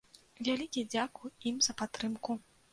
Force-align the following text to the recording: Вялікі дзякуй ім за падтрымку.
Вялікі 0.47 0.85
дзякуй 0.95 1.31
ім 1.53 1.63
за 1.69 1.79
падтрымку. 1.85 2.43